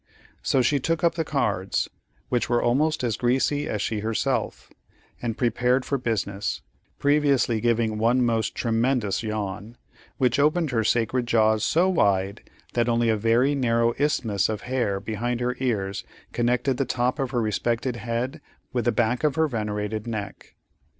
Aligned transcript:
So 0.41 0.63
she 0.63 0.79
took 0.79 1.03
up 1.03 1.13
the 1.13 1.23
cards, 1.23 1.87
which 2.29 2.49
were 2.49 2.59
almost 2.59 3.03
as 3.03 3.17
greasy 3.17 3.67
as 3.69 3.83
she 3.83 3.99
herself, 3.99 4.71
and 5.21 5.37
prepared 5.37 5.85
for 5.85 5.99
business, 5.99 6.63
previously 6.97 7.61
giving 7.61 7.99
one 7.99 8.25
most 8.25 8.55
tremendous 8.55 9.21
yawn, 9.21 9.77
which 10.17 10.39
opened 10.39 10.71
her 10.71 10.83
sacred 10.83 11.27
jaws 11.27 11.63
so 11.63 11.87
wide 11.87 12.41
that 12.73 12.89
only 12.89 13.09
a 13.09 13.15
very 13.15 13.53
narrow 13.53 13.93
isthmus 13.99 14.49
of 14.49 14.61
hair 14.61 14.99
behind 14.99 15.39
her 15.39 15.55
ears 15.59 16.03
connected 16.33 16.77
the 16.77 16.85
top 16.85 17.19
of 17.19 17.29
her 17.29 17.39
respected 17.39 17.97
head 17.97 18.41
with 18.73 18.85
the 18.85 18.91
back 18.91 19.23
of 19.23 19.35
her 19.35 19.47
venerated 19.47 20.07
neck. 20.07 20.55